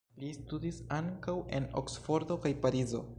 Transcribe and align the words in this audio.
Li 0.21 0.29
studis 0.37 0.79
ankaŭ 0.95 1.37
en 1.59 1.69
Oksfordo 1.83 2.39
kaj 2.47 2.55
Parizo. 2.65 3.05